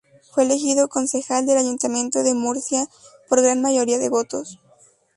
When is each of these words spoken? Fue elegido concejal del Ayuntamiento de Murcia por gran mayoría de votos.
Fue 0.33 0.45
elegido 0.45 0.87
concejal 0.87 1.45
del 1.45 1.59
Ayuntamiento 1.59 2.23
de 2.23 2.33
Murcia 2.33 2.87
por 3.29 3.39
gran 3.39 3.61
mayoría 3.61 3.99
de 3.99 4.09
votos. 4.09 4.59